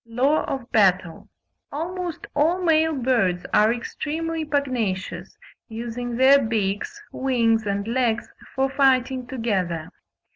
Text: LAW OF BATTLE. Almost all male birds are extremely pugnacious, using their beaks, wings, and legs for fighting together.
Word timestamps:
LAW 0.07 0.43
OF 0.45 0.71
BATTLE. 0.71 1.29
Almost 1.71 2.25
all 2.35 2.59
male 2.63 2.95
birds 2.95 3.45
are 3.53 3.71
extremely 3.71 4.43
pugnacious, 4.43 5.37
using 5.67 6.15
their 6.15 6.41
beaks, 6.41 6.99
wings, 7.11 7.67
and 7.67 7.87
legs 7.87 8.27
for 8.55 8.67
fighting 8.67 9.27
together. 9.27 9.91